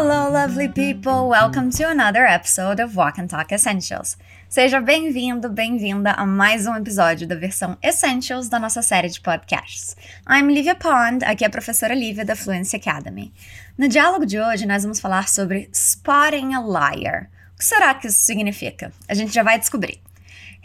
Hello, 0.00 0.30
lovely 0.30 0.68
people! 0.68 1.28
Welcome 1.28 1.70
to 1.72 1.88
another 1.88 2.24
episode 2.24 2.78
of 2.80 2.94
Walk 2.94 3.18
and 3.18 3.26
Talk 3.26 3.52
Essentials. 3.52 4.16
Seja 4.48 4.80
bem-vindo, 4.80 5.48
bem-vinda 5.48 6.12
a 6.12 6.24
mais 6.24 6.68
um 6.68 6.76
episódio 6.76 7.26
da 7.26 7.34
versão 7.34 7.76
Essentials 7.82 8.48
da 8.48 8.60
nossa 8.60 8.80
série 8.80 9.08
de 9.08 9.20
podcasts. 9.20 9.96
I'm 10.30 10.54
Livia 10.54 10.76
Pond, 10.76 11.24
aqui 11.24 11.42
é 11.42 11.48
a 11.48 11.50
professora 11.50 11.96
Lívia 11.96 12.24
da 12.24 12.36
Fluency 12.36 12.76
Academy. 12.76 13.32
No 13.76 13.88
diálogo 13.88 14.24
de 14.24 14.40
hoje, 14.40 14.66
nós 14.66 14.84
vamos 14.84 15.00
falar 15.00 15.28
sobre 15.28 15.68
spotting 15.72 16.54
a 16.54 16.60
liar. 16.60 17.28
O 17.56 17.58
que 17.58 17.64
será 17.64 17.92
que 17.92 18.06
isso 18.06 18.20
significa? 18.20 18.92
A 19.08 19.14
gente 19.14 19.34
já 19.34 19.42
vai 19.42 19.58
descobrir. 19.58 20.00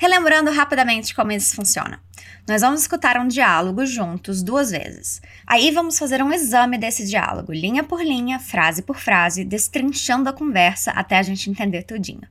Relembrando 0.04 0.52
rapidamente 0.52 1.16
como 1.16 1.32
isso 1.32 1.56
funciona. 1.56 1.98
Nós 2.46 2.60
vamos 2.60 2.82
escutar 2.82 3.18
um 3.18 3.26
diálogo 3.26 3.86
juntos 3.86 4.44
duas 4.44 4.70
vezes. 4.70 5.22
Aí 5.48 5.72
vamos 5.72 5.98
fazer 5.98 6.22
um 6.22 6.34
exame 6.34 6.78
desse 6.78 7.08
diálogo, 7.08 7.54
linha 7.54 7.86
por 7.86 8.04
linha, 8.04 8.38
frase 8.38 8.82
por 8.82 8.98
frase, 8.98 9.46
destrinchando 9.46 10.28
a 10.28 10.34
conversa 10.34 10.92
até 10.92 11.18
a 11.18 11.24
gente 11.24 11.50
entender 11.50 11.84
tudinho. 11.84 12.28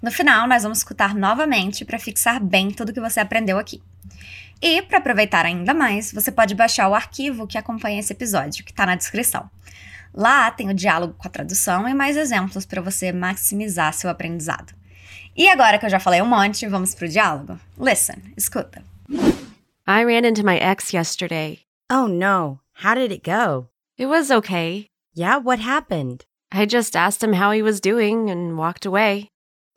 No 0.00 0.12
final, 0.12 0.46
nós 0.46 0.62
vamos 0.62 0.78
escutar 0.78 1.16
novamente 1.16 1.84
para 1.84 1.98
fixar 1.98 2.38
bem 2.38 2.70
tudo 2.70 2.92
que 2.92 3.00
você 3.00 3.18
aprendeu 3.18 3.58
aqui. 3.58 3.82
E, 4.62 4.80
para 4.82 4.98
aproveitar 4.98 5.44
ainda 5.44 5.74
mais, 5.74 6.12
você 6.12 6.30
pode 6.30 6.54
baixar 6.54 6.88
o 6.88 6.94
arquivo 6.94 7.44
que 7.44 7.58
acompanha 7.58 7.98
esse 7.98 8.12
episódio, 8.12 8.64
que 8.64 8.70
está 8.70 8.86
na 8.86 8.94
descrição. 8.94 9.50
Lá 10.14 10.48
tem 10.52 10.70
o 10.70 10.74
diálogo 10.74 11.14
com 11.18 11.26
a 11.26 11.30
tradução 11.30 11.88
e 11.88 11.92
mais 11.92 12.16
exemplos 12.16 12.64
para 12.64 12.80
você 12.80 13.10
maximizar 13.10 13.92
seu 13.94 14.08
aprendizado. 14.08 14.85
E 15.36 15.48
agora 15.48 15.78
que 15.78 15.84
eu 15.84 15.90
já 15.90 16.00
falei 16.00 16.22
um 16.22 16.26
monte, 16.26 16.66
vamos 16.66 16.94
pro 16.94 17.06
diálogo? 17.06 17.60
Listen, 17.78 18.22
escuta. 18.38 18.82
I 19.86 20.02
ran 20.02 20.24
into 20.24 20.42
my 20.42 20.56
ex 20.56 20.94
yesterday. 20.94 21.60
Oh 21.90 22.06
no. 22.06 22.60
How 22.82 22.94
did 22.94 23.12
it 23.12 23.22
go? 23.22 23.68
It 23.98 24.06
was 24.06 24.30
okay. 24.30 24.86
Yeah, 25.14 25.36
what 25.36 25.60
happened? 25.60 26.24
I 26.50 26.64
just 26.64 26.96
asked 26.96 27.22
him 27.22 27.34
how 27.34 27.50
he 27.50 27.60
was 27.60 27.80
doing 27.80 28.30
and 28.30 28.56
walked 28.56 28.86
away. 28.86 29.28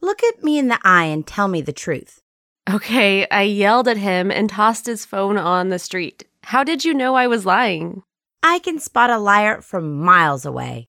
Look 0.02 0.24
at 0.24 0.44
me 0.44 0.58
in 0.58 0.70
the 0.70 0.80
eye 0.84 1.06
and 1.12 1.28
tell 1.28 1.50
me 1.50 1.62
the 1.62 1.74
truth. 1.74 2.22
Okay, 2.70 3.28
I 3.30 3.44
yelled 3.44 3.90
at 3.90 3.98
him 3.98 4.32
and 4.32 4.50
tossed 4.50 4.86
his 4.86 5.06
phone 5.06 5.38
on 5.38 5.70
the 5.70 5.80
street. 5.80 6.24
How 6.44 6.64
did 6.64 6.86
you 6.86 6.94
know 6.94 7.16
I 7.16 7.28
was 7.28 7.46
lying? 7.46 8.04
I 8.42 8.60
can 8.60 8.80
spot 8.80 9.10
a 9.10 9.18
liar 9.18 9.62
from 9.62 10.00
miles 10.00 10.46
away. 10.46 10.88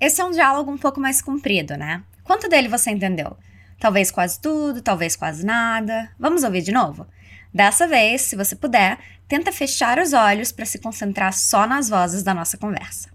Esse 0.00 0.20
é 0.20 0.24
um 0.24 0.32
diálogo 0.32 0.72
um 0.72 0.78
pouco 0.78 1.00
mais 1.00 1.22
comprido, 1.22 1.76
né? 1.76 2.02
Quanto 2.24 2.48
dele 2.48 2.66
você 2.68 2.90
entendeu? 2.90 3.36
Talvez 3.78 4.10
quase 4.10 4.40
tudo, 4.40 4.80
talvez 4.82 5.16
quase 5.16 5.44
nada. 5.44 6.10
Vamos 6.18 6.44
ouvir 6.44 6.62
de 6.62 6.72
novo? 6.72 7.06
Dessa 7.52 7.86
vez, 7.86 8.22
se 8.22 8.36
você 8.36 8.56
puder, 8.56 8.98
tenta 9.28 9.52
fechar 9.52 9.98
os 9.98 10.12
olhos 10.12 10.52
para 10.52 10.66
se 10.66 10.78
concentrar 10.78 11.32
só 11.32 11.66
nas 11.66 11.88
vozes 11.88 12.22
da 12.22 12.34
nossa 12.34 12.56
conversa. 12.58 13.10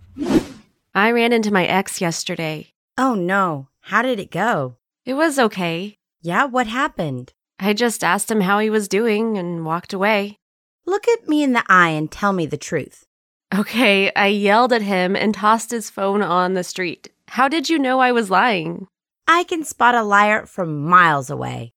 I 0.93 1.11
ran 1.11 1.33
into 1.33 1.51
my 1.51 1.65
ex 1.65 2.01
yesterday. 2.01 2.69
Oh 2.97 3.15
no. 3.15 3.67
How 3.91 4.01
did 4.01 4.19
it 4.19 4.31
go? 4.31 4.77
It 5.05 5.13
was 5.15 5.39
okay. 5.39 5.95
Yeah, 6.21 6.45
what 6.45 6.67
happened? 6.67 7.33
I 7.59 7.73
just 7.73 8.03
asked 8.03 8.29
him 8.29 8.41
how 8.41 8.59
he 8.59 8.69
was 8.69 8.87
doing 8.87 9.37
and 9.37 9.65
walked 9.65 9.93
away. 9.93 10.37
Look 10.85 11.07
at 11.07 11.27
me 11.27 11.43
in 11.43 11.53
the 11.53 11.63
eye 11.69 11.89
and 11.89 12.11
tell 12.11 12.33
me 12.33 12.45
the 12.45 12.57
truth. 12.57 13.05
Okay, 13.53 14.11
I 14.15 14.27
yelled 14.27 14.73
at 14.73 14.81
him 14.81 15.15
and 15.15 15.33
tossed 15.33 15.71
his 15.71 15.89
phone 15.89 16.21
on 16.21 16.53
the 16.53 16.63
street. 16.63 17.09
How 17.27 17.47
did 17.47 17.69
you 17.69 17.77
know 17.79 17.99
I 17.99 18.11
was 18.11 18.29
lying? 18.29 18.87
I 19.27 19.43
can 19.45 19.63
spot 19.63 19.95
a 19.95 20.01
liar 20.01 20.45
from 20.45 20.89
miles 20.89 21.29
away. 21.29 21.73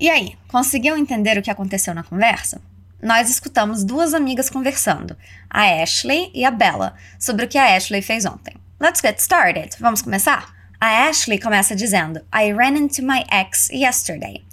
E 0.00 0.08
aí, 0.08 0.36
conseguiu 0.48 0.96
entender 0.96 1.36
o 1.38 1.42
que 1.42 1.50
aconteceu 1.50 1.94
na 1.94 2.02
conversa? 2.02 2.60
Nós 3.02 3.30
escutamos 3.30 3.84
duas 3.84 4.14
amigas 4.14 4.50
conversando, 4.50 5.16
a 5.48 5.62
Ashley 5.62 6.30
e 6.34 6.44
a 6.44 6.50
Bella, 6.50 6.94
sobre 7.18 7.44
o 7.44 7.48
que 7.48 7.58
a 7.58 7.76
Ashley 7.76 8.02
fez 8.02 8.24
ontem. 8.24 8.54
Let's 8.80 9.00
get 9.00 9.18
started. 9.18 9.76
Vamos 9.80 10.02
começar? 10.02 10.54
A 10.80 11.08
Ashley 11.08 11.38
começa 11.38 11.74
dizendo: 11.74 12.20
I 12.32 12.52
ran 12.52 12.76
into 12.76 13.02
my 13.02 13.24
ex 13.30 13.68
yesterday. 13.70 14.44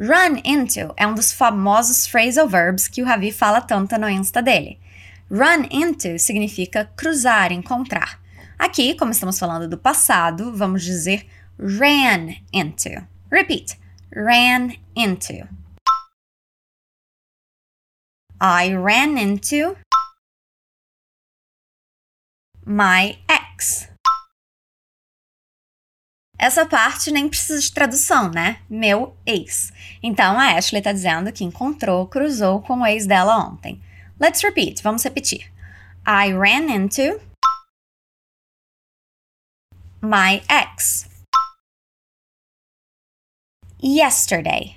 Run 0.00 0.40
into 0.44 0.94
é 0.96 1.06
um 1.06 1.14
dos 1.14 1.32
famosos 1.32 2.06
phrasal 2.06 2.48
verbs 2.48 2.86
que 2.86 3.02
o 3.02 3.04
Ravi 3.04 3.32
fala 3.32 3.60
tanto 3.60 3.98
no 3.98 4.08
Insta 4.08 4.40
dele. 4.40 4.78
Run 5.30 5.66
into 5.70 6.18
significa 6.18 6.88
cruzar, 6.96 7.50
encontrar. 7.50 8.20
Aqui, 8.56 8.94
como 8.94 9.10
estamos 9.10 9.38
falando 9.38 9.68
do 9.68 9.76
passado, 9.76 10.52
vamos 10.52 10.82
dizer 10.82 11.26
ran 11.58 12.36
into. 12.52 13.06
Repeat. 13.30 13.76
Ran 14.14 14.74
into. 14.94 15.48
I 18.40 18.72
ran 18.74 19.18
into 19.18 19.76
my 22.64 23.18
ex. 23.28 23.88
Essa 26.38 26.64
parte 26.64 27.10
nem 27.10 27.28
precisa 27.28 27.60
de 27.60 27.72
tradução, 27.72 28.30
né? 28.30 28.62
Meu 28.70 29.16
ex. 29.26 29.72
Então 30.00 30.38
a 30.38 30.56
Ashley 30.56 30.78
está 30.78 30.92
dizendo 30.92 31.32
que 31.32 31.42
encontrou, 31.42 32.06
cruzou 32.06 32.62
com 32.62 32.80
o 32.80 32.86
ex 32.86 33.08
dela 33.08 33.36
ontem. 33.36 33.82
Let's 34.20 34.40
repeat. 34.42 34.80
Vamos 34.82 35.02
repetir. 35.02 35.52
I 36.06 36.32
ran 36.32 36.72
into 36.72 37.20
my 40.00 40.40
ex 40.48 41.07
yesterday. 43.80 44.76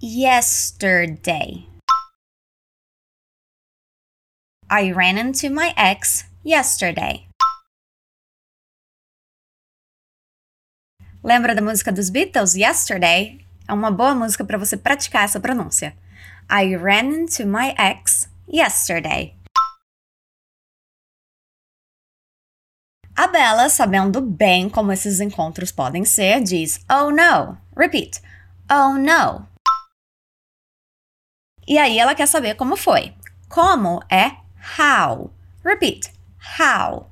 Yesterday. 0.00 1.66
I 4.70 4.92
ran 4.92 5.18
into 5.18 5.50
my 5.50 5.72
ex 5.76 6.24
yesterday. 6.42 7.26
Lembra 11.22 11.54
da 11.54 11.60
música 11.60 11.92
dos 11.92 12.10
Beatles, 12.10 12.54
Yesterday? 12.54 13.44
É 13.66 13.72
uma 13.72 13.90
boa 13.90 14.14
música 14.14 14.44
para 14.44 14.56
você 14.56 14.76
praticar 14.76 15.24
essa 15.24 15.40
pronúncia. 15.40 15.94
I 16.50 16.76
ran 16.76 17.12
into 17.12 17.44
my 17.46 17.74
ex 17.76 18.28
yesterday. 18.46 19.34
A 23.18 23.26
Bella, 23.26 23.68
sabendo 23.68 24.20
bem 24.20 24.68
como 24.68 24.92
esses 24.92 25.18
encontros 25.18 25.72
podem 25.72 26.04
ser, 26.04 26.40
diz 26.40 26.78
Oh 26.88 27.10
no. 27.10 27.58
Repeat. 27.76 28.22
Oh 28.70 28.92
no. 28.92 29.44
E 31.66 31.76
aí 31.78 31.98
ela 31.98 32.14
quer 32.14 32.28
saber 32.28 32.54
como 32.54 32.76
foi. 32.76 33.12
Como 33.48 34.00
é 34.08 34.36
how. 34.78 35.32
Repeat. 35.64 36.12
How. 36.60 37.10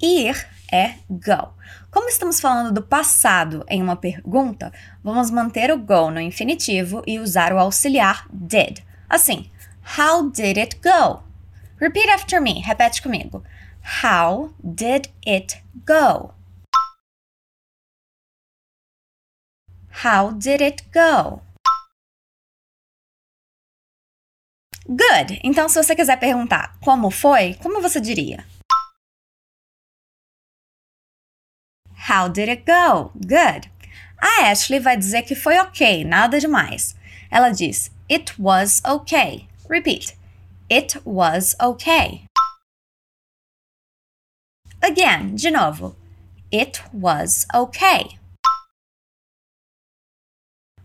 Ir 0.00 0.36
é 0.72 0.94
go. 1.10 1.52
Como 1.90 2.08
estamos 2.08 2.40
falando 2.40 2.72
do 2.72 2.82
passado 2.82 3.64
em 3.68 3.82
uma 3.82 3.96
pergunta, 3.96 4.72
vamos 5.02 5.32
manter 5.32 5.72
o 5.72 5.78
go 5.78 6.12
no 6.12 6.20
infinitivo 6.20 7.02
e 7.08 7.18
usar 7.18 7.52
o 7.52 7.58
auxiliar 7.58 8.28
did. 8.32 8.84
Assim, 9.10 9.50
how 9.98 10.30
did 10.30 10.58
it 10.58 10.76
go? 10.76 11.24
Repeat 11.80 12.08
after 12.10 12.40
me. 12.40 12.60
Repete 12.60 13.02
comigo. 13.02 13.42
How 13.86 14.50
did 14.62 15.10
it 15.24 15.62
go? 15.86 16.34
How 20.02 20.32
did 20.32 20.60
it 20.60 20.82
go? 20.92 21.42
Good! 24.88 25.40
Então, 25.42 25.68
se 25.68 25.82
você 25.82 25.94
quiser 25.94 26.18
perguntar 26.18 26.76
como 26.80 27.10
foi, 27.12 27.54
como 27.54 27.80
você 27.80 28.00
diria? 28.00 28.44
How 32.08 32.28
did 32.28 32.48
it 32.48 32.64
go? 32.66 33.12
Good. 33.14 33.70
A 34.18 34.50
Ashley 34.50 34.80
vai 34.80 34.96
dizer 34.96 35.22
que 35.22 35.36
foi 35.36 35.58
ok, 35.58 36.04
nada 36.04 36.40
demais. 36.40 36.96
Ela 37.30 37.50
diz: 37.50 37.92
It 38.10 38.34
was 38.38 38.82
okay. 38.84 39.48
Repeat. 39.68 40.16
It 40.68 41.00
was 41.04 41.54
okay. 41.60 42.26
Again, 44.82 45.34
de 45.34 45.50
novo. 45.50 45.96
It 46.52 46.82
was 46.92 47.46
okay. 47.54 48.18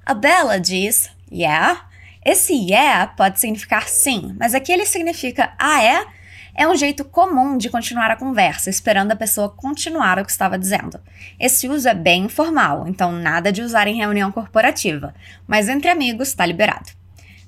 A 0.06 0.14
Bella 0.14 0.60
diz 0.60 1.10
yeah. 1.32 1.88
Esse 2.26 2.54
yeah 2.54 3.08
pode 3.08 3.40
significar 3.40 3.88
sim, 3.88 4.36
mas 4.40 4.54
aqui 4.54 4.72
ele 4.72 4.86
significa 4.86 5.54
ah 5.60 5.84
é? 5.84 6.06
É 6.54 6.68
um 6.68 6.76
jeito 6.76 7.06
comum 7.06 7.58
de 7.58 7.70
continuar 7.70 8.12
a 8.12 8.16
conversa, 8.16 8.70
esperando 8.70 9.12
a 9.12 9.16
pessoa 9.16 9.50
continuar 9.50 10.20
o 10.20 10.26
que 10.26 10.32
estava 10.32 10.60
dizendo. 10.60 11.00
Esse 11.40 11.68
uso 11.70 11.88
é 11.88 11.94
bem 11.94 12.26
informal, 12.26 12.88
então 12.88 13.12
nada 13.12 13.52
de 13.52 13.62
usar 13.62 13.88
em 13.88 13.96
reunião 13.96 14.32
corporativa, 14.32 15.14
mas 15.48 15.70
entre 15.70 15.90
amigos 15.90 16.30
está 16.30 16.46
liberado. 16.46 16.92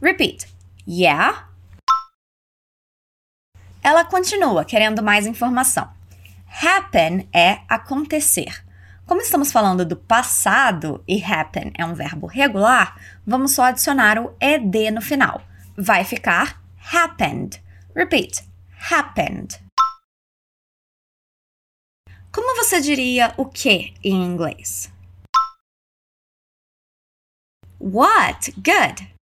Repeat. 0.02 0.48
Yeah. 0.88 1.50
Ela 3.84 4.06
continua 4.06 4.64
querendo 4.64 5.04
mais 5.04 5.26
informação. 5.26 5.90
Happen 6.62 7.28
é 7.34 7.62
acontecer. 7.68 8.64
Como 9.08 9.22
estamos 9.22 9.52
falando 9.52 9.84
do 9.84 9.98
passado 9.98 11.04
e 11.08 11.22
happen 11.22 11.72
é 11.78 11.84
um 11.84 11.96
verbo 11.96 12.28
regular, 12.28 12.96
vamos 13.26 13.54
só 13.54 13.64
adicionar 13.64 14.20
o 14.20 14.36
ed 14.40 14.92
no 14.92 15.02
final. 15.02 15.42
Vai 15.76 16.04
ficar 16.04 16.62
happened. 16.94 17.62
Repeat. 17.96 18.48
Happened. 18.92 19.60
Como 22.32 22.56
você 22.56 22.80
diria 22.80 23.34
o 23.36 23.46
que 23.46 23.94
em 24.04 24.24
inglês? 24.24 24.92
What? 27.80 28.52
Good! 28.54 29.14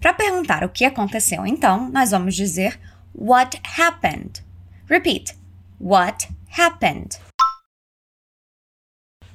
Para 0.00 0.14
perguntar 0.14 0.64
o 0.64 0.68
que 0.68 0.84
aconteceu 0.84 1.46
então, 1.46 1.88
nós 1.90 2.10
vamos 2.10 2.34
dizer 2.34 2.80
What 3.14 3.60
happened? 3.78 4.47
Repeat. 4.88 5.34
What 5.78 6.28
happened? 6.56 7.18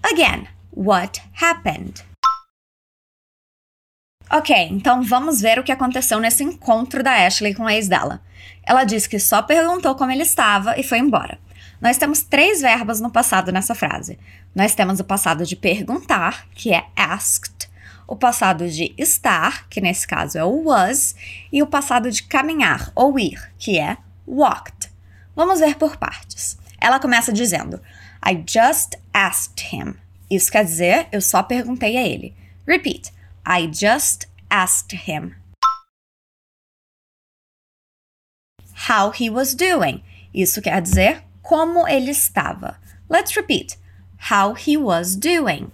Again. 0.03 0.47
What 0.71 1.21
happened? 1.39 2.03
Ok, 4.31 4.51
então 4.71 5.03
vamos 5.03 5.41
ver 5.41 5.59
o 5.59 5.63
que 5.63 5.71
aconteceu 5.71 6.19
nesse 6.19 6.44
encontro 6.44 7.03
da 7.03 7.27
Ashley 7.27 7.53
com 7.53 7.67
a 7.67 7.75
ex 7.75 7.88
dela. 7.88 8.19
Ela 8.63 8.83
disse 8.83 9.07
que 9.07 9.19
só 9.19 9.44
perguntou 9.44 9.94
como 9.94 10.11
ele 10.11 10.23
estava 10.23 10.75
e 10.79 10.81
foi 10.81 10.97
embora. 10.97 11.38
Nós 11.79 11.97
temos 11.97 12.23
três 12.23 12.61
verbos 12.61 13.00
no 13.00 13.11
passado 13.11 13.51
nessa 13.51 13.75
frase. 13.75 14.17
Nós 14.55 14.73
temos 14.73 15.00
o 15.00 15.03
passado 15.03 15.45
de 15.45 15.55
perguntar, 15.55 16.47
que 16.55 16.73
é 16.73 16.88
asked, 16.95 17.69
o 18.07 18.15
passado 18.15 18.67
de 18.67 18.91
estar, 18.97 19.69
que 19.69 19.79
nesse 19.79 20.07
caso 20.07 20.35
é 20.35 20.44
o 20.44 20.63
was, 20.63 21.15
e 21.51 21.61
o 21.61 21.67
passado 21.67 22.09
de 22.09 22.23
caminhar 22.23 22.91
ou 22.95 23.19
ir, 23.19 23.53
que 23.59 23.77
é 23.77 23.97
walked. 24.27 24.82
Vamos 25.35 25.59
ver 25.59 25.77
por 25.77 25.97
partes. 25.97 26.57
Ela 26.80 27.00
começa 27.00 27.31
dizendo: 27.33 27.81
I 28.25 28.44
just 28.47 28.95
asked 29.13 29.74
him. 29.74 29.95
Isso 30.30 30.51
quer 30.51 30.63
dizer, 30.63 31.07
eu 31.12 31.21
só 31.21 31.44
perguntei 31.44 31.97
a 31.97 32.07
ele. 32.07 32.35
Repeat. 32.65 33.13
I 33.45 33.68
just 33.68 34.27
asked 34.50 34.95
him. 35.07 35.35
How 38.89 39.12
he 39.12 39.30
was 39.30 39.53
doing. 39.53 40.03
Isso 40.33 40.62
quer 40.62 40.81
dizer 40.81 41.24
como 41.41 41.88
ele 41.88 42.12
estava. 42.12 42.79
Let's 43.09 43.36
repeat. 43.36 43.77
How 44.31 44.56
he 44.56 44.77
was 44.77 45.15
doing. 45.15 45.71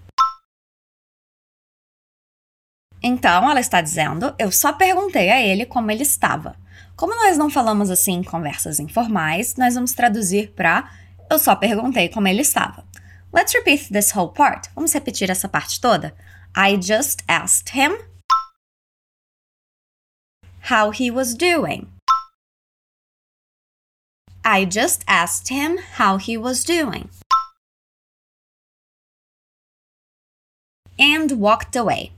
Então, 3.02 3.50
ela 3.50 3.60
está 3.60 3.82
dizendo: 3.82 4.36
eu 4.38 4.52
só 4.52 4.74
perguntei 4.74 5.30
a 5.30 5.42
ele 5.42 5.66
como 5.66 5.92
ele 5.92 6.04
estava. 6.04 6.58
Como 6.96 7.16
nós 7.16 7.38
não 7.38 7.50
falamos 7.50 7.90
assim 7.90 8.14
em 8.14 8.24
conversas 8.24 8.80
informais, 8.80 9.56
nós 9.56 9.76
vamos 9.76 9.94
traduzir 9.94 10.52
para 10.52 10.90
eu 11.30 11.38
só 11.38 11.56
perguntei 11.56 12.10
como 12.10 12.28
ele 12.28 12.42
estava. 12.42 12.84
Let's 13.31 13.54
repeat 13.54 13.94
this 13.94 14.12
whole 14.16 14.34
part. 14.34 14.70
Vamos 14.74 14.94
repetir 14.94 15.30
essa 15.30 15.48
parte 15.48 15.80
toda. 15.80 16.16
I 16.58 16.76
just 16.81 17.24
asked 17.28 17.78
him 17.78 17.96
how 20.70 20.92
he 20.92 21.12
was 21.12 21.36
doing. 21.36 21.88
I 24.44 24.66
just 24.66 25.04
asked 25.06 25.50
him 25.54 25.78
how 26.00 26.18
he 26.18 26.38
was 26.38 26.64
doing. 26.64 27.10
And 30.98 31.31
walked 31.38 31.78
away. 31.78 32.12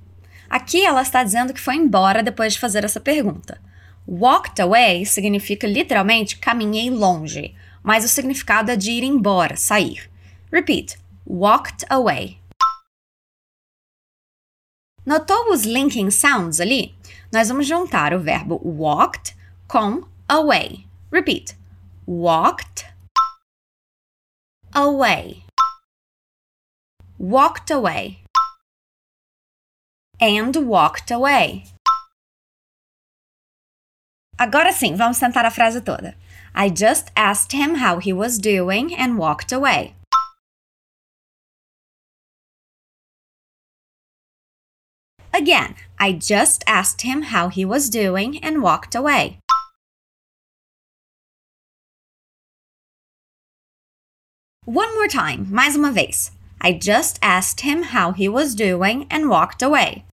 Aqui 0.50 0.86
ela 0.86 1.02
está 1.02 1.24
dizendo 1.24 1.54
que 1.54 1.60
foi 1.60 1.76
embora 1.76 2.24
depois 2.24 2.54
de 2.54 2.60
fazer 2.60 2.86
essa 2.86 3.00
pergunta. 3.00 3.62
Walked 4.08 4.62
away 4.62 5.06
significa 5.06 5.68
literalmente 5.68 6.38
caminhei 6.38 6.90
longe, 6.90 7.56
mas 7.84 8.04
o 8.04 8.08
significado 8.08 8.72
é 8.72 8.76
de 8.76 8.92
ir 8.92 9.04
embora, 9.04 9.56
sair. 9.56 10.10
Repeat. 10.52 10.98
Walked 11.26 11.86
away. 11.90 12.40
Notou 15.06 15.52
os 15.52 15.64
linking 15.64 16.12
sounds 16.12 16.60
ali? 16.60 16.96
Nós 17.32 17.48
vamos 17.48 17.66
juntar 17.66 18.14
o 18.14 18.20
verbo 18.20 18.60
walked 18.64 19.36
com 19.68 20.04
away. 20.28 20.86
Repeat. 21.12 21.58
Walked 22.06 22.86
away. 24.74 25.44
Walked 27.18 27.72
away. 27.72 28.20
And 30.20 30.56
walked 30.68 31.12
away. 31.12 31.64
Agora 34.42 34.74
sim, 34.74 34.96
vamos 34.96 35.20
tentar 35.20 35.46
a 35.46 35.52
frase 35.52 35.86
toda. 35.86 36.16
I 36.56 36.70
just 36.70 37.12
asked 37.16 37.52
him 37.52 37.76
how 37.76 38.00
he 38.00 38.12
was 38.12 38.40
doing 38.40 38.92
and 38.92 39.16
walked 39.16 39.52
away. 39.52 39.94
Again, 45.32 45.76
I 46.00 46.14
just 46.14 46.64
asked 46.66 47.04
him 47.04 47.22
how 47.30 47.50
he 47.50 47.64
was 47.64 47.88
doing 47.88 48.44
and 48.44 48.64
walked 48.64 48.96
away. 48.96 49.38
One 54.66 54.92
more 54.96 55.08
time, 55.08 55.46
mais 55.52 55.76
uma 55.76 55.92
vez. 55.92 56.32
I 56.60 56.74
just 56.74 57.20
asked 57.22 57.62
him 57.62 57.84
how 57.94 58.12
he 58.12 58.28
was 58.28 58.56
doing 58.56 59.06
and 59.12 59.30
walked 59.30 59.62
away. 59.62 60.06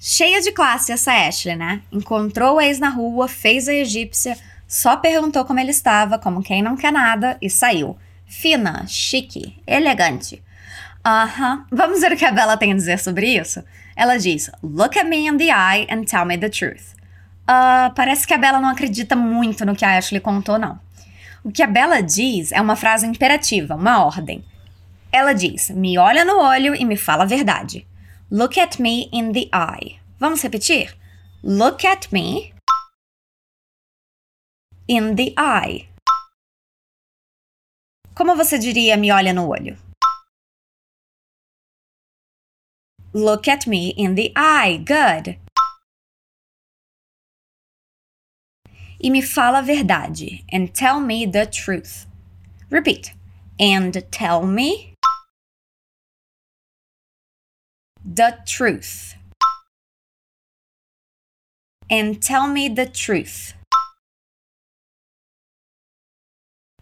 Cheia 0.00 0.40
de 0.40 0.52
classe 0.52 0.92
essa 0.92 1.12
Ashley, 1.12 1.56
né? 1.56 1.82
Encontrou 1.90 2.56
o 2.56 2.60
ex 2.60 2.78
na 2.78 2.88
rua, 2.88 3.26
fez 3.26 3.68
a 3.68 3.74
egípcia, 3.74 4.38
só 4.66 4.96
perguntou 4.96 5.44
como 5.44 5.58
ele 5.58 5.72
estava, 5.72 6.18
como 6.18 6.42
quem 6.42 6.62
não 6.62 6.76
quer 6.76 6.92
nada, 6.92 7.36
e 7.42 7.50
saiu. 7.50 7.98
Fina, 8.24 8.86
chique, 8.86 9.60
elegante. 9.66 10.40
Aham. 11.04 11.54
Uh 11.54 11.60
-huh. 11.60 11.66
Vamos 11.72 12.00
ver 12.00 12.12
o 12.12 12.16
que 12.16 12.24
a 12.24 12.30
Bella 12.30 12.56
tem 12.56 12.72
a 12.72 12.76
dizer 12.76 12.98
sobre 12.98 13.26
isso? 13.36 13.64
Ela 13.96 14.16
diz: 14.16 14.50
Look 14.62 14.96
at 14.96 15.06
me 15.06 15.26
in 15.26 15.36
the 15.36 15.46
eye 15.46 15.86
and 15.90 16.04
tell 16.04 16.24
me 16.24 16.38
the 16.38 16.48
truth. 16.48 16.94
Uh, 17.48 17.92
parece 17.94 18.26
que 18.26 18.34
a 18.34 18.38
Bella 18.38 18.60
não 18.60 18.68
acredita 18.68 19.16
muito 19.16 19.64
no 19.64 19.74
que 19.74 19.84
a 19.84 19.96
Ashley 19.96 20.20
contou, 20.20 20.58
não. 20.58 20.78
O 21.42 21.50
que 21.50 21.62
a 21.62 21.66
Bella 21.66 22.02
diz 22.02 22.52
é 22.52 22.60
uma 22.60 22.76
frase 22.76 23.06
imperativa, 23.06 23.74
uma 23.74 24.04
ordem. 24.04 24.44
Ela 25.10 25.32
diz: 25.32 25.70
Me 25.70 25.98
olha 25.98 26.24
no 26.24 26.38
olho 26.38 26.74
e 26.74 26.84
me 26.84 26.96
fala 26.96 27.24
a 27.24 27.26
verdade. 27.26 27.86
Look 28.30 28.58
at 28.58 28.78
me 28.78 29.08
in 29.10 29.32
the 29.32 29.48
eye. 29.54 30.00
Vamos 30.20 30.42
repetir? 30.42 30.92
Look 31.42 31.82
at 31.82 32.12
me 32.12 32.52
in 34.86 35.16
the 35.16 35.32
eye. 35.38 35.88
Como 38.14 38.36
você 38.36 38.58
diria 38.58 38.98
me 38.98 39.08
olha 39.10 39.32
no 39.32 39.48
olho? 39.48 39.78
Look 43.14 43.48
at 43.48 43.66
me 43.66 43.94
in 43.96 44.14
the 44.14 44.30
eye. 44.36 44.82
Good. 44.84 45.38
E 49.02 49.08
me 49.08 49.22
fala 49.22 49.60
a 49.60 49.62
verdade. 49.62 50.44
And 50.52 50.74
tell 50.74 51.00
me 51.00 51.24
the 51.24 51.46
truth. 51.46 52.04
Repeat. 52.68 53.14
And 53.58 54.04
tell 54.10 54.44
me 54.44 54.92
the 58.08 58.32
truth. 58.46 59.14
And 61.90 62.20
tell 62.20 62.48
me 62.48 62.68
the 62.68 62.86
truth. 62.86 63.54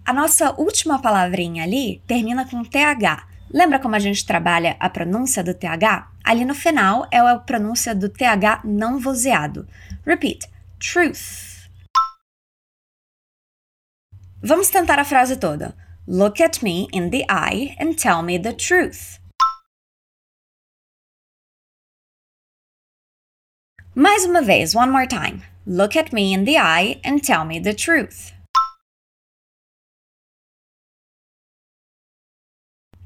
A 0.05 0.13
nossa 0.13 0.55
última 0.57 1.01
palavrinha 1.01 1.65
ali 1.65 2.01
termina 2.07 2.49
com 2.49 2.63
TH. 2.63 3.27
Lembra 3.53 3.81
como 3.81 3.97
a 3.97 3.99
gente 3.99 4.25
trabalha 4.25 4.77
a 4.79 4.89
pronúncia 4.89 5.43
do 5.43 5.55
TH? 5.55 6.09
Ali 6.25 6.45
no 6.45 6.55
final 6.55 7.09
é 7.11 7.19
a 7.19 7.39
pronúncia 7.39 7.95
do 7.95 8.09
TH 8.09 8.63
não 8.65 9.01
vozeado. 9.01 9.67
Repeat. 10.05 10.49
Truth. 10.79 11.67
Vamos 14.41 14.69
tentar 14.69 14.99
a 15.01 15.05
frase 15.05 15.37
toda. 15.37 15.75
Look 16.07 16.41
at 16.41 16.63
me 16.63 16.87
in 16.93 17.11
the 17.11 17.25
eye 17.29 17.75
and 17.81 17.95
tell 17.95 18.23
me 18.23 18.39
the 18.39 18.53
truth. 18.53 19.19
Mais 23.99 24.27
uma 24.27 24.43
vez, 24.43 24.75
one 24.75 24.91
more 24.91 25.07
time. 25.07 25.43
Look 25.67 25.97
at 25.97 26.13
me 26.13 26.35
in 26.35 26.45
the 26.45 26.59
eye 26.59 27.01
and 27.03 27.19
tell 27.19 27.47
me 27.47 27.59
the 27.59 27.73
truth. 27.73 28.31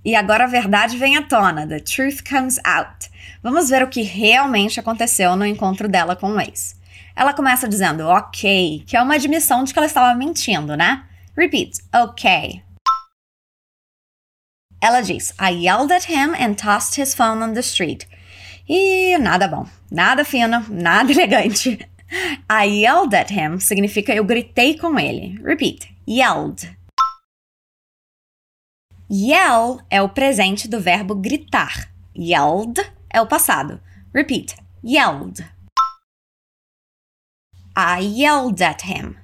E 0.04 0.16
agora 0.16 0.47
a 0.47 0.49
verdade 0.49 0.97
vem 0.97 1.16
à 1.16 1.23
tona, 1.23 1.64
the 1.64 1.78
truth 1.78 2.25
comes 2.28 2.59
out. 2.64 3.09
Vamos 3.40 3.70
ver 3.70 3.85
o 3.85 3.88
que 3.88 4.02
realmente 4.02 4.80
aconteceu 4.80 5.37
no 5.37 5.47
encontro 5.47 5.88
dela 5.88 6.16
com 6.16 6.32
o 6.32 6.40
ex. 6.40 6.75
Ela 7.14 7.35
começa 7.35 7.68
dizendo 7.68 8.09
ok, 8.09 8.82
que 8.85 8.97
é 8.97 9.00
uma 9.00 9.14
admissão 9.14 9.62
de 9.62 9.73
que 9.73 9.78
ela 9.78 9.87
estava 9.87 10.18
mentindo, 10.18 10.76
né? 10.76 11.06
Repeat, 11.37 11.78
ok. 11.94 12.64
Ela 14.80 15.02
diz: 15.02 15.32
I 15.40 15.66
yelled 15.66 15.92
at 15.92 16.09
him 16.09 16.35
and 16.35 16.54
tossed 16.54 17.00
his 17.00 17.14
phone 17.14 17.44
on 17.44 17.52
the 17.52 17.61
street. 17.61 18.09
E 18.68 19.18
nada 19.18 19.48
bom, 19.48 19.66
nada 19.90 20.24
fino, 20.24 20.64
nada 20.68 21.10
elegante. 21.12 21.78
I 22.50 22.84
yelled 22.84 23.14
at 23.14 23.30
him 23.30 23.60
significa 23.60 24.14
eu 24.14 24.24
gritei 24.24 24.76
com 24.76 24.98
ele. 24.98 25.40
Repeat, 25.42 25.94
yelled. 26.08 26.76
Yell 29.12 29.80
é 29.90 30.00
o 30.00 30.08
presente 30.08 30.68
do 30.68 30.80
verbo 30.80 31.16
gritar. 31.16 31.92
Yelled 32.16 32.80
é 33.12 33.20
o 33.20 33.26
passado. 33.26 33.80
Repeat. 34.14 34.56
Yelled. 34.84 35.44
I 37.76 38.00
yelled 38.02 38.62
at 38.62 38.84
him. 38.84 39.16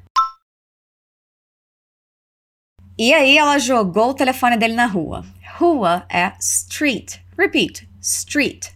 E 2.98 3.12
aí 3.12 3.36
ela 3.36 3.58
jogou 3.58 4.10
o 4.10 4.14
telefone 4.14 4.56
dele 4.56 4.74
na 4.74 4.86
rua. 4.86 5.24
Rua 5.56 6.04
é 6.08 6.32
street. 6.40 7.20
Repeat, 7.38 7.88
street. 8.00 8.75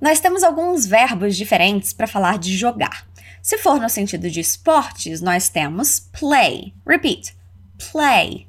Nós 0.00 0.20
temos 0.20 0.42
alguns 0.42 0.86
verbos 0.86 1.36
diferentes 1.36 1.92
para 1.92 2.06
falar 2.06 2.38
de 2.38 2.56
jogar. 2.56 3.06
Se 3.42 3.58
for 3.58 3.80
no 3.80 3.88
sentido 3.88 4.30
de 4.30 4.40
esportes, 4.40 5.20
nós 5.20 5.48
temos 5.48 6.00
play. 6.00 6.74
Repeat, 6.86 7.36
play. 7.90 8.48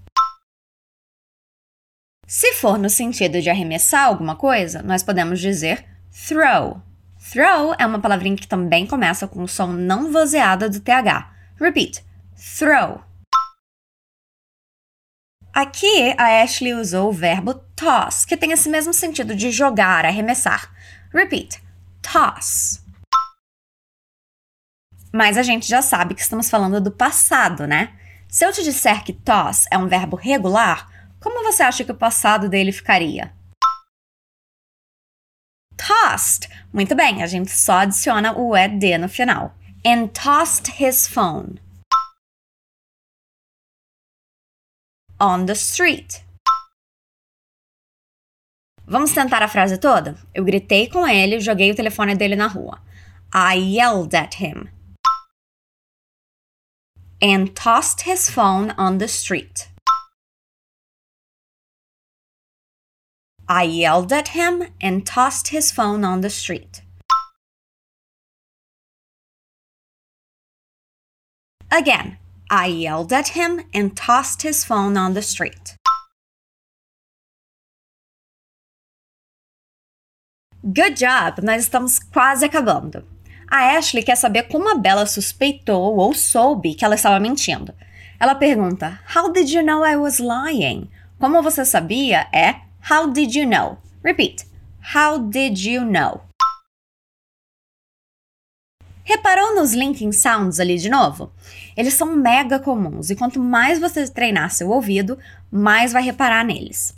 Se 2.28 2.54
for 2.56 2.78
no 2.78 2.90
sentido 2.90 3.42
de 3.42 3.50
arremessar 3.50 4.06
alguma 4.06 4.36
coisa, 4.36 4.82
nós 4.82 5.02
podemos 5.04 5.40
dizer 5.40 5.86
throw. 6.28 6.82
Throw 7.32 7.74
é 7.80 7.86
uma 7.86 8.00
palavrinha 8.00 8.36
que 8.36 8.48
também 8.48 8.86
começa 8.86 9.28
com 9.28 9.44
o 9.44 9.48
som 9.48 9.68
não 9.68 10.12
vozeado 10.12 10.70
do 10.70 10.80
TH. 10.80 11.32
Repeat, 11.60 12.04
throw. 12.58 13.02
Aqui 15.54 16.14
a 16.18 16.44
Ashley 16.44 16.74
usou 16.74 17.10
o 17.10 17.14
verbo 17.14 17.54
toss, 17.76 18.26
que 18.26 18.38
tem 18.38 18.52
esse 18.52 18.70
mesmo 18.70 18.94
sentido 18.94 19.36
de 19.36 19.50
jogar, 19.50 20.06
arremessar. 20.06 20.72
Repeat, 21.14 21.62
toss. 22.02 22.84
Mas 25.14 25.38
a 25.38 25.44
gente 25.44 25.68
já 25.68 25.82
sabe 25.82 26.14
que 26.14 26.22
estamos 26.22 26.50
falando 26.50 26.82
do 26.82 26.92
passado, 26.92 27.66
né? 27.66 27.98
Se 28.28 28.46
eu 28.46 28.52
te 28.52 28.64
disser 28.64 29.04
que 29.04 29.14
toss 29.14 29.66
é 29.72 29.78
um 29.78 29.88
verbo 29.88 30.16
regular, 30.16 30.88
como 31.20 31.44
você 31.44 31.64
acha 31.64 31.84
que 31.84 31.92
o 31.92 31.98
passado 31.98 32.50
dele 32.50 32.72
ficaria? 32.72 33.34
Tossed. 35.78 36.50
Muito 36.74 36.94
bem, 36.96 37.24
a 37.24 37.28
gente 37.28 37.52
só 37.52 37.80
adiciona 37.80 38.38
o 38.38 38.56
ed 38.56 38.98
no 38.98 39.08
final. 39.08 39.56
And 39.86 40.08
tossed 40.08 40.84
his 40.84 41.08
phone. 41.08 41.60
On 45.20 45.46
the 45.46 45.54
street. 45.54 46.27
Vamos 48.90 49.12
tentar 49.12 49.44
a 49.44 49.50
frase 49.50 49.78
toda? 49.78 50.16
Eu 50.34 50.46
gritei 50.46 50.90
com 50.90 51.06
ele 51.06 51.42
joguei 51.42 51.70
o 51.72 51.76
telefone 51.76 52.16
dele 52.16 52.38
na 52.38 52.48
rua. 52.48 52.82
I 53.36 53.58
yelled 53.76 54.16
at 54.16 54.42
him. 54.42 54.70
And 57.22 57.48
tossed 57.54 58.10
his 58.10 58.30
phone 58.30 58.74
on 58.78 58.98
the 58.98 59.10
street. 59.10 59.68
I 63.50 63.64
yelled 63.64 64.14
at 64.14 64.30
him 64.30 64.72
and 64.82 65.02
tossed 65.02 65.50
his 65.50 65.70
phone 65.70 66.06
on 66.06 66.22
the 66.22 66.30
street. 66.30 66.82
Again, 71.70 72.18
I 72.50 72.68
yelled 72.68 73.12
at 73.12 73.36
him 73.36 73.66
and 73.74 73.98
tossed 73.98 74.44
his 74.44 74.64
phone 74.64 74.96
on 74.96 75.14
the 75.14 75.22
street. 75.22 75.76
Good 80.70 80.96
job! 80.96 81.46
Nós 81.46 81.64
estamos 81.64 81.98
quase 81.98 82.44
acabando. 82.44 83.02
A 83.50 83.78
Ashley 83.78 84.04
quer 84.04 84.18
saber 84.18 84.50
como 84.50 84.70
a 84.70 84.76
Bella 84.76 85.06
suspeitou 85.06 85.96
ou 85.96 86.14
soube 86.14 86.74
que 86.74 86.84
ela 86.84 86.96
estava 86.96 87.22
mentindo. 87.22 87.74
Ela 88.20 88.36
pergunta: 88.36 89.00
How 89.16 89.32
did 89.32 89.50
you 89.50 89.64
know 89.64 89.86
I 89.86 89.96
was 89.96 90.20
lying? 90.20 90.90
Como 91.18 91.42
você 91.42 91.64
sabia 91.64 92.28
é 92.34 92.56
How 92.92 93.10
did 93.10 93.34
you 93.34 93.48
know? 93.48 93.78
Repeat. 94.04 94.46
How 94.94 95.18
did 95.20 95.58
you 95.58 95.86
know? 95.86 96.20
Reparou 99.06 99.56
nos 99.56 99.72
linking 99.74 100.12
sounds 100.12 100.60
ali 100.60 100.78
de 100.78 100.90
novo? 100.90 101.32
Eles 101.78 101.94
são 101.94 102.14
mega 102.14 102.60
comuns 102.60 103.10
e 103.10 103.16
quanto 103.16 103.40
mais 103.40 103.80
você 103.80 104.06
treinar 104.10 104.52
seu 104.52 104.70
ouvido, 104.70 105.18
mais 105.50 105.94
vai 105.94 106.04
reparar 106.04 106.44
neles. 106.44 106.94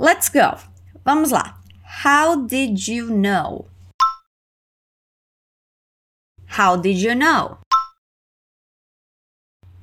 Let's 0.00 0.30
go! 0.30 0.56
Vamos 1.04 1.30
lá. 1.30 1.61
How 2.00 2.34
did 2.34 2.88
you 2.88 3.10
know? 3.10 3.66
How 6.46 6.74
did 6.74 6.96
you 6.96 7.14
know? 7.14 7.58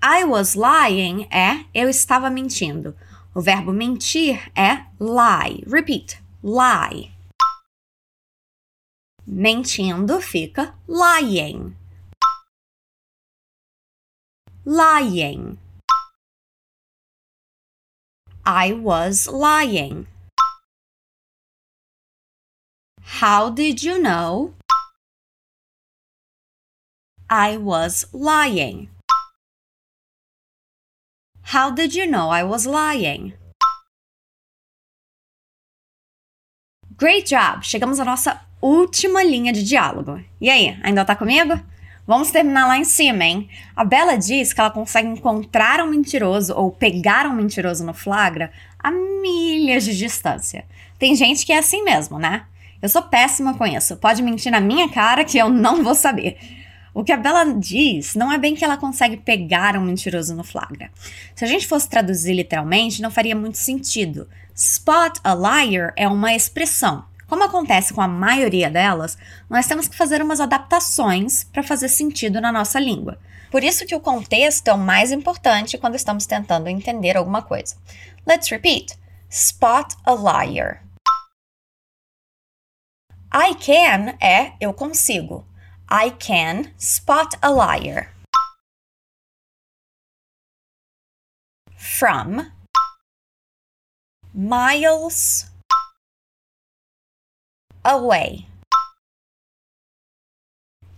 I 0.01 0.25
was 0.25 0.55
lying 0.55 1.29
é 1.31 1.65
eu 1.73 1.87
estava 1.87 2.29
mentindo. 2.29 2.93
O 3.33 3.41
verbo 3.41 3.71
mentir 3.71 4.51
é 4.53 4.85
lie. 4.99 5.63
Repeat. 5.65 6.21
Lie. 6.43 7.13
Mentindo 9.25 10.19
fica 10.19 10.73
lying. 10.87 11.75
Lying. 14.65 15.57
I 18.45 18.73
was 18.73 19.27
lying. 19.27 20.07
How 23.21 23.49
did 23.49 23.83
you 23.83 24.01
know? 24.01 24.53
I 27.29 27.57
was 27.57 28.07
lying. 28.13 28.87
How 31.51 31.69
did 31.69 31.93
you 31.93 32.07
know 32.07 32.29
I 32.29 32.43
was 32.43 32.65
lying? 32.65 33.33
Great 36.95 37.25
job! 37.25 37.65
Chegamos 37.65 37.99
à 37.99 38.05
nossa 38.05 38.39
última 38.61 39.21
linha 39.21 39.51
de 39.51 39.65
diálogo. 39.65 40.23
E 40.39 40.49
aí, 40.49 40.79
ainda 40.81 41.03
tá 41.03 41.13
comigo? 41.13 41.59
Vamos 42.07 42.31
terminar 42.31 42.67
lá 42.67 42.77
em 42.77 42.85
cima, 42.85 43.25
hein? 43.25 43.49
A 43.75 43.83
Bella 43.83 44.17
diz 44.17 44.53
que 44.53 44.61
ela 44.61 44.71
consegue 44.71 45.09
encontrar 45.09 45.81
um 45.81 45.87
mentiroso 45.87 46.53
ou 46.55 46.71
pegar 46.71 47.25
um 47.25 47.33
mentiroso 47.33 47.85
no 47.85 47.93
flagra 47.93 48.49
a 48.81 48.89
milhas 48.89 49.83
de 49.83 49.97
distância. 49.97 50.65
Tem 50.97 51.13
gente 51.15 51.45
que 51.45 51.51
é 51.51 51.57
assim 51.57 51.83
mesmo, 51.83 52.17
né? 52.17 52.45
Eu 52.81 52.89
sou 52.89 53.01
péssima 53.01 53.53
com 53.55 53.65
isso. 53.65 53.97
Pode 53.97 54.21
mentir 54.21 54.51
na 54.51 54.59
minha 54.59 54.89
cara 54.89 55.25
que 55.25 55.37
eu 55.37 55.49
não 55.49 55.83
vou 55.83 55.95
saber. 55.95 56.37
O 56.93 57.03
que 57.03 57.11
a 57.11 57.17
Bella 57.17 57.53
diz 57.53 58.15
não 58.15 58.31
é 58.31 58.37
bem 58.37 58.55
que 58.55 58.65
ela 58.65 58.77
consegue 58.77 59.17
pegar 59.17 59.77
um 59.77 59.81
mentiroso 59.81 60.35
no 60.35 60.43
flagra. 60.43 60.89
Se 61.35 61.45
a 61.45 61.47
gente 61.47 61.67
fosse 61.67 61.87
traduzir 61.87 62.33
literalmente, 62.33 63.01
não 63.01 63.11
faria 63.11 63.35
muito 63.35 63.57
sentido. 63.57 64.27
Spot 64.55 65.17
a 65.23 65.35
liar 65.35 65.93
é 65.95 66.07
uma 66.07 66.33
expressão. 66.33 67.05
Como 67.27 67.43
acontece 67.43 67.93
com 67.93 68.01
a 68.01 68.07
maioria 68.07 68.71
delas, 68.71 69.17
nós 69.49 69.67
temos 69.67 69.87
que 69.87 69.95
fazer 69.95 70.21
umas 70.21 70.39
adaptações 70.39 71.43
para 71.43 71.61
fazer 71.61 71.87
sentido 71.87 72.41
na 72.41 72.51
nossa 72.51 72.79
língua. 72.79 73.19
Por 73.51 73.63
isso 73.63 73.85
que 73.85 73.95
o 73.95 73.99
contexto 73.99 74.67
é 74.67 74.73
o 74.73 74.77
mais 74.77 75.11
importante 75.11 75.77
quando 75.77 75.95
estamos 75.95 76.25
tentando 76.25 76.67
entender 76.67 77.15
alguma 77.15 77.41
coisa. 77.41 77.75
Let's 78.27 78.49
repeat. 78.49 78.97
Spot 79.29 79.93
a 80.03 80.13
liar. 80.13 80.88
I 83.31 83.53
can 83.53 84.17
é 84.19 84.55
eu 84.59 84.73
consigo. 84.73 85.45
I 85.87 86.09
can 86.09 86.73
spot 86.79 87.35
a 87.43 87.49
liar. 87.51 88.11
From 91.75 92.51
miles 94.33 95.45
away. 97.83 98.47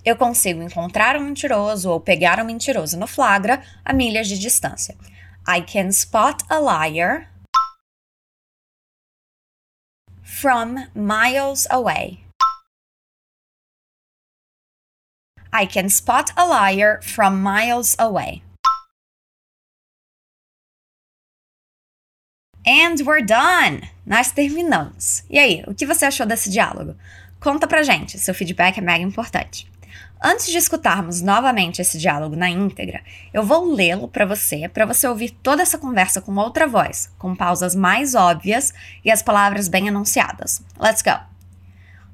Eu 0.06 0.16
consigo 0.16 0.62
encontrar 0.62 1.18
um 1.18 1.26
mentiroso 1.26 1.90
ou 1.90 2.00
pegar 2.00 2.40
um 2.40 2.46
mentiroso 2.46 2.98
no 2.98 3.08
flagra 3.08 3.62
a 3.84 3.92
milhas 3.92 4.30
de 4.30 4.40
distância. 4.40 4.98
I 5.46 5.62
can 5.62 5.90
spot 5.90 6.44
a 6.50 6.60
liar 6.60 7.31
from 10.42 10.88
miles 10.96 11.68
away. 11.70 12.24
I 15.54 15.68
can 15.68 15.88
spot 15.88 16.32
a 16.36 16.48
liar 16.48 17.00
from 17.04 17.44
miles 17.44 17.96
away. 18.00 18.42
And 22.66 23.00
we're 23.06 23.22
done! 23.22 23.90
Nós 24.04 24.32
terminamos. 24.32 25.24
E 25.30 25.38
aí, 25.38 25.64
o 25.68 25.76
que 25.76 25.86
você 25.86 26.06
achou 26.06 26.26
desse 26.26 26.50
diálogo? 26.50 26.96
Conta 27.40 27.68
pra 27.68 27.84
gente, 27.84 28.18
seu 28.18 28.34
feedback 28.34 28.80
é 28.80 28.82
mega 28.82 29.04
importante. 29.04 29.70
Antes 30.24 30.48
de 30.48 30.58
escutarmos 30.58 31.22
novamente 31.22 31.82
esse 31.82 31.98
diálogo 31.98 32.36
na 32.36 32.50
íntegra, 32.50 33.02
eu 33.34 33.44
vou 33.44 33.74
lê-lo 33.74 34.08
para 34.08 34.26
você, 34.26 34.70
para 34.70 34.86
você 34.86 35.08
ouvir 35.08 35.32
toda 35.32 35.64
essa 35.64 35.80
conversa 35.80 36.22
com 36.22 36.36
outra 36.36 36.68
voz, 36.68 37.12
com 37.18 37.36
pausas 37.36 37.74
mais 37.74 38.14
óbvias 38.14 38.72
e 39.04 39.10
as 39.10 39.24
palavras 39.24 39.68
bem 39.68 39.90
anunciadas. 39.90 40.64
Let's 40.80 41.02
go. 41.02 41.20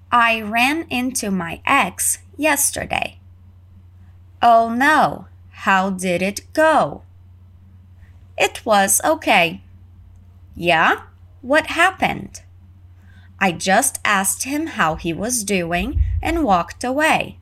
I 0.09 0.41
ran 0.41 0.85
into 0.89 1.31
my 1.31 1.61
ex 1.65 2.23
yesterday. 2.39 3.19
Oh 4.41 4.69
no, 4.69 5.25
how 5.65 5.89
did 5.89 6.21
it 6.21 6.47
go? 6.53 7.01
It 8.37 8.61
was 8.65 9.01
okay. 9.03 9.61
Yeah? 10.55 11.07
What 11.41 11.71
happened? 11.71 12.41
I 13.39 13.51
just 13.51 13.99
asked 14.05 14.43
him 14.43 14.67
how 14.67 14.95
he 14.95 15.13
was 15.13 15.43
doing 15.43 16.01
and 16.21 16.43
walked 16.43 16.83
away. 16.83 17.37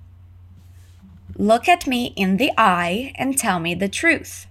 Look 1.38 1.68
at 1.68 1.86
me 1.86 2.14
in 2.16 2.38
the 2.38 2.52
eye 2.58 3.14
and 3.16 3.38
tell 3.38 3.60
me 3.60 3.76
the 3.76 3.90
truth. 3.90 4.48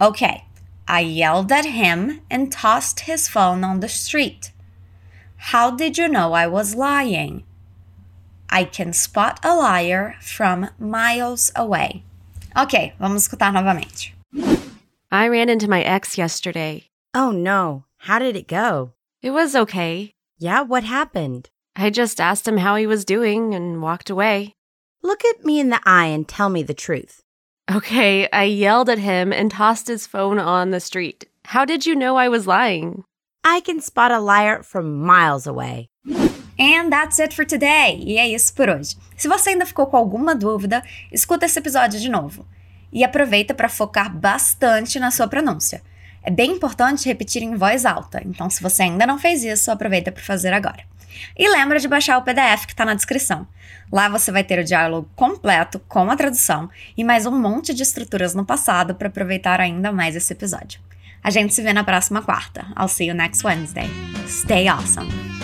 Okay, 0.00 0.44
I 0.86 1.00
yelled 1.00 1.50
at 1.50 1.64
him 1.64 2.20
and 2.30 2.52
tossed 2.52 3.00
his 3.00 3.28
phone 3.28 3.64
on 3.64 3.80
the 3.80 3.88
street. 3.88 4.52
How 5.36 5.70
did 5.70 5.96
you 5.96 6.08
know 6.08 6.34
I 6.34 6.46
was 6.46 6.74
lying? 6.74 7.44
I 8.50 8.64
can 8.64 8.92
spot 8.92 9.40
a 9.42 9.54
liar 9.54 10.16
from 10.20 10.68
miles 10.78 11.50
away. 11.56 12.04
Ok, 12.54 12.92
vamos 12.98 13.26
escutar 13.26 13.52
novamente. 13.52 14.12
I 15.10 15.28
ran 15.28 15.48
into 15.48 15.68
my 15.68 15.82
ex 15.82 16.18
yesterday. 16.18 16.84
Oh 17.14 17.30
no, 17.30 17.84
how 17.98 18.18
did 18.18 18.36
it 18.36 18.46
go? 18.46 18.92
It 19.22 19.30
was 19.30 19.56
okay. 19.56 20.12
Yeah, 20.38 20.62
what 20.62 20.84
happened? 20.84 21.48
I 21.74 21.90
just 21.90 22.20
asked 22.20 22.46
him 22.46 22.58
how 22.58 22.76
he 22.76 22.86
was 22.86 23.04
doing 23.04 23.54
and 23.54 23.80
walked 23.82 24.10
away. 24.10 24.55
Look 25.06 25.24
at 25.24 25.44
me 25.44 25.60
in 25.60 25.70
the 25.70 25.78
eye 25.86 26.06
and 26.06 26.26
tell 26.26 26.48
me 26.48 26.64
the 26.64 26.74
truth. 26.74 27.22
Okay, 27.70 28.28
I 28.32 28.42
yelled 28.42 28.90
at 28.90 28.98
him 28.98 29.32
and 29.32 29.52
tossed 29.52 29.86
his 29.86 30.04
phone 30.04 30.40
on 30.40 30.72
the 30.72 30.80
street. 30.80 31.26
How 31.44 31.64
did 31.64 31.86
you 31.86 31.94
know 31.94 32.16
I 32.16 32.28
was 32.28 32.48
lying? 32.48 33.04
I 33.44 33.60
can 33.60 33.80
spot 33.80 34.10
a 34.10 34.18
liar 34.18 34.64
from 34.64 35.00
miles 35.00 35.46
away. 35.46 35.86
And 36.58 36.92
that's 36.92 37.20
it 37.20 37.32
for 37.32 37.44
today. 37.44 38.02
E 38.04 38.18
é 38.18 38.26
isso 38.26 38.52
por 38.52 38.68
hoje. 38.68 38.96
Se 39.16 39.28
você 39.28 39.50
ainda 39.50 39.64
ficou 39.64 39.86
com 39.86 39.96
alguma 39.96 40.34
dúvida, 40.34 40.82
escuta 41.12 41.46
esse 41.46 41.60
episódio 41.60 42.00
de 42.00 42.08
novo. 42.08 42.44
E 42.92 43.04
aproveita 43.04 43.54
para 43.54 43.68
focar 43.68 44.12
bastante 44.12 44.98
na 44.98 45.12
sua 45.12 45.28
pronúncia. 45.28 45.82
É 46.20 46.32
bem 46.32 46.50
importante 46.50 47.06
repetir 47.06 47.44
em 47.44 47.54
voz 47.54 47.86
alta, 47.86 48.20
então 48.26 48.50
se 48.50 48.60
você 48.60 48.82
ainda 48.82 49.06
não 49.06 49.20
fez 49.20 49.44
isso, 49.44 49.70
aproveita 49.70 50.10
para 50.10 50.24
fazer 50.24 50.52
agora. 50.52 50.82
E 51.36 51.48
lembra 51.48 51.78
de 51.78 51.88
baixar 51.88 52.18
o 52.18 52.22
PDF 52.22 52.66
que 52.66 52.72
está 52.72 52.84
na 52.84 52.94
descrição. 52.94 53.46
Lá 53.92 54.08
você 54.08 54.32
vai 54.32 54.42
ter 54.42 54.58
o 54.58 54.64
diálogo 54.64 55.08
completo 55.14 55.78
com 55.88 56.10
a 56.10 56.16
tradução 56.16 56.68
e 56.96 57.04
mais 57.04 57.26
um 57.26 57.38
monte 57.38 57.72
de 57.72 57.82
estruturas 57.82 58.34
no 58.34 58.44
passado 58.44 58.94
para 58.94 59.08
aproveitar 59.08 59.60
ainda 59.60 59.92
mais 59.92 60.16
esse 60.16 60.32
episódio. 60.32 60.80
A 61.22 61.30
gente 61.30 61.54
se 61.54 61.62
vê 61.62 61.72
na 61.72 61.84
próxima 61.84 62.22
quarta. 62.22 62.66
I'll 62.78 62.88
see 62.88 63.08
you 63.08 63.14
next 63.14 63.44
Wednesday. 63.44 63.88
Stay 64.28 64.68
awesome! 64.68 65.35